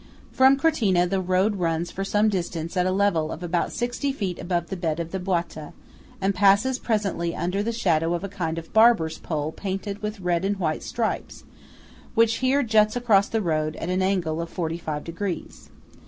From 0.31 0.57
Cortina, 0.57 1.05
the 1.05 1.21
road 1.21 1.57
runs 1.57 1.91
for 1.91 2.03
some 2.03 2.27
distance 2.27 2.75
at 2.75 2.87
a 2.87 2.91
level 2.91 3.31
of 3.31 3.43
about 3.43 3.71
sixty 3.71 4.11
feet 4.11 4.39
above 4.39 4.69
the 4.69 4.75
bed 4.75 4.99
of 4.99 5.11
the 5.11 5.19
Boita, 5.19 5.73
and 6.19 6.33
passes 6.33 6.79
presently 6.79 7.35
under 7.35 7.61
the 7.61 7.71
shadow 7.71 8.15
of 8.15 8.23
a 8.23 8.27
kind 8.27 8.57
of 8.57 8.73
barber's 8.73 9.19
pole 9.19 9.51
painted 9.51 10.01
with 10.01 10.19
red 10.19 10.43
and 10.43 10.57
white 10.57 10.81
stripes, 10.81 11.43
which 12.15 12.37
here 12.37 12.63
juts 12.63 12.95
across 12.95 13.27
the 13.29 13.43
road 13.43 13.75
at 13.75 13.89
an 13.91 14.01
angle 14.01 14.41
of 14.41 14.49
forty 14.49 14.79
five 14.79 15.03
degrees. 15.03 15.69